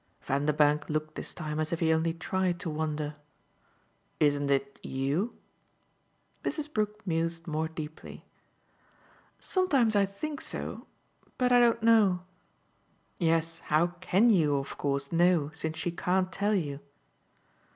Vanderbank 0.23 0.89
looked 0.89 1.13
this 1.13 1.31
time 1.31 1.59
as 1.59 1.71
if 1.71 1.79
he 1.79 1.93
only 1.93 2.11
tried 2.11 2.59
to 2.59 2.71
wonder. 2.71 3.17
"Isn't 4.19 4.49
it 4.49 4.79
YOU?" 4.81 5.37
Mrs. 6.43 6.73
Brook 6.73 7.05
mused 7.05 7.45
more 7.45 7.67
deeply. 7.67 8.25
"Sometimes 9.39 9.95
I 9.95 10.07
think 10.07 10.41
so. 10.41 10.87
But 11.37 11.51
I 11.51 11.59
don't 11.59 11.83
know." 11.83 12.23
"Yes, 13.19 13.59
how 13.59 13.93
CAN 14.01 14.31
you 14.31 14.55
of 14.57 14.75
course 14.75 15.11
know, 15.11 15.51
since 15.53 15.77
she 15.77 15.91
can't 15.91 16.31
tell 16.31 16.55
you?" 16.55 16.79